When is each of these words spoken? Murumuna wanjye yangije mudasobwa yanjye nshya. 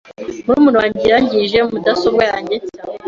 Murumuna 0.45 0.77
wanjye 0.81 1.03
yangije 1.13 1.57
mudasobwa 1.71 2.23
yanjye 2.31 2.55
nshya. 2.61 2.81